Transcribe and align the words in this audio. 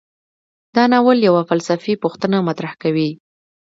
دا 0.75 0.83
ناول 0.93 1.17
یوه 1.27 1.41
فلسفي 1.49 1.93
پوښتنه 2.03 2.37
مطرح 2.47 2.73
کوي. 2.81 3.09